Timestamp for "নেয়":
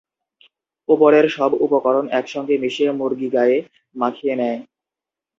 4.35-4.59